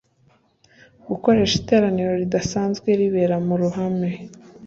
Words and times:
gukoresha 1.07 1.55
iteraniro 1.61 2.11
ridasanzwe 2.21 2.87
ribera 2.99 3.35
mu 3.47 3.55
ruhame 3.61 4.09